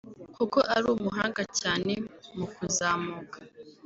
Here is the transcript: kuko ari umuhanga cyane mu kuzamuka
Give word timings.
kuko 0.35 0.57
ari 0.75 0.85
umuhanga 0.95 1.41
cyane 1.59 1.93
mu 2.37 2.45
kuzamuka 2.55 3.37